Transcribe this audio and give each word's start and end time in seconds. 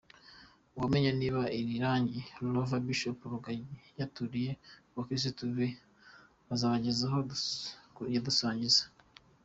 Uwamenya 0.75 1.11
niba 1.19 1.41
izi 1.59 1.75
Range 1.83 2.17
Rover 2.53 2.81
Bishop 2.87 3.17
Rugagi 3.33 3.77
yaturiye 3.99 4.51
ku 4.87 4.93
bakirisitu 4.97 5.41
be 5.57 5.67
zarabagezeho 6.59 7.17
yadusangiza. 8.15 8.83